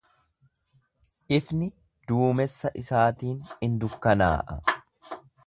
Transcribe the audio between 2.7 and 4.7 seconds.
isaatiin in dukkanaa'a.